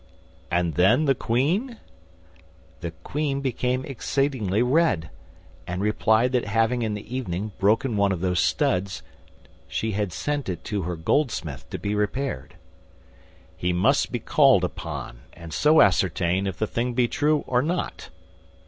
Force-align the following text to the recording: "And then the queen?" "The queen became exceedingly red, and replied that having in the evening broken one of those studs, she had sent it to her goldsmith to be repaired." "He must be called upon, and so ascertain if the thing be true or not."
"And 0.49 0.73
then 0.73 1.05
the 1.05 1.13
queen?" 1.13 1.77
"The 2.79 2.89
queen 2.89 3.39
became 3.39 3.85
exceedingly 3.85 4.63
red, 4.63 5.11
and 5.67 5.79
replied 5.79 6.31
that 6.31 6.45
having 6.45 6.81
in 6.81 6.95
the 6.95 7.15
evening 7.15 7.51
broken 7.59 7.95
one 7.95 8.11
of 8.11 8.19
those 8.19 8.39
studs, 8.39 9.03
she 9.67 9.91
had 9.91 10.11
sent 10.11 10.49
it 10.49 10.63
to 10.63 10.81
her 10.81 10.95
goldsmith 10.95 11.69
to 11.69 11.77
be 11.77 11.93
repaired." 11.93 12.55
"He 13.55 13.73
must 13.73 14.11
be 14.11 14.17
called 14.17 14.63
upon, 14.63 15.19
and 15.33 15.53
so 15.53 15.81
ascertain 15.81 16.47
if 16.47 16.57
the 16.57 16.65
thing 16.65 16.95
be 16.95 17.07
true 17.07 17.43
or 17.45 17.61
not." 17.61 18.09